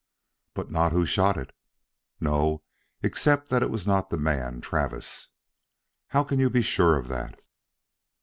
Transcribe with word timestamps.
"But 0.55 0.71
not 0.71 0.93
who 0.93 1.05
shot 1.05 1.37
it." 1.37 1.55
"No 2.19 2.63
except 3.03 3.49
that 3.49 3.61
it 3.61 3.69
was 3.69 3.85
not 3.85 4.09
the 4.09 4.17
man 4.17 4.59
Travis." 4.59 5.29
"How 6.07 6.23
can 6.23 6.39
you 6.39 6.49
be 6.49 6.63
sure 6.63 6.97
of 6.97 7.07
that?" 7.09 7.39